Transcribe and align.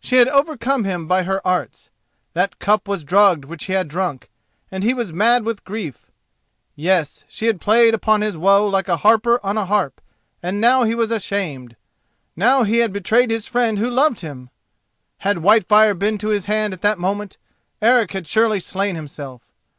She 0.00 0.16
had 0.16 0.28
overcome 0.28 0.84
him 0.84 1.06
by 1.06 1.24
her 1.24 1.46
arts; 1.46 1.90
that 2.32 2.58
cup 2.58 2.88
was 2.88 3.04
drugged 3.04 3.44
which 3.44 3.66
he 3.66 3.74
had 3.74 3.88
drunk, 3.88 4.30
and 4.70 4.82
he 4.82 4.94
was 4.94 5.12
mad 5.12 5.44
with 5.44 5.64
grief. 5.64 6.10
Yes, 6.74 7.24
she 7.28 7.44
had 7.44 7.60
played 7.60 7.92
upon 7.92 8.22
his 8.22 8.38
woe 8.38 8.66
like 8.66 8.88
a 8.88 8.96
harper 8.96 9.38
on 9.44 9.58
a 9.58 9.66
harp, 9.66 10.00
and 10.42 10.62
now 10.62 10.84
he 10.84 10.94
was 10.94 11.10
ashamed—now 11.10 12.62
he 12.62 12.78
had 12.78 12.90
betrayed 12.90 13.30
his 13.30 13.46
friend 13.46 13.78
who 13.78 13.90
loved 13.90 14.22
him! 14.22 14.48
Had 15.18 15.42
Whitefire 15.42 15.92
been 15.92 16.16
to 16.16 16.28
his 16.28 16.46
hand 16.46 16.72
at 16.72 16.80
that 16.80 16.98
moment, 16.98 17.36
Eric 17.82 18.12
had 18.12 18.26
surely 18.26 18.60
slain 18.60 18.96
himself. 18.96 19.42